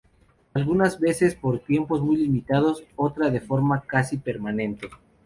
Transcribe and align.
Algunas 0.55 0.99
veces 0.99 1.35
por 1.35 1.59
tiempos 1.59 2.01
muy 2.01 2.17
limitados, 2.17 2.83
otras 2.95 3.31
de 3.31 3.39
forma 3.39 3.81
casi 3.81 4.17
permanente. 4.17 4.89